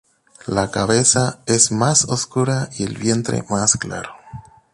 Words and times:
La 0.47 0.71
cabeza 0.71 1.43
es 1.45 1.71
más 1.71 2.05
oscura 2.05 2.69
y 2.75 2.85
el 2.85 2.97
vientre 2.97 3.43
más 3.51 3.77
claro. 3.77 4.09